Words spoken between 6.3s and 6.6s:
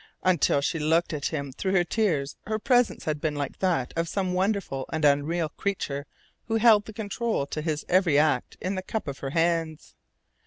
who